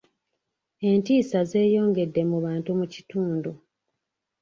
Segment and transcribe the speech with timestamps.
[0.89, 3.51] Entiisa zeyongedde mu bantu mu kitundu.